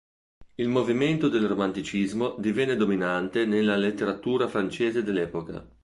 [0.55, 5.63] Il movimento del romanticismo divenne dominante nella letteratura francese dell'epoca.